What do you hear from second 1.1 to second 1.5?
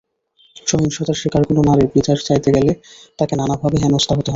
শিকার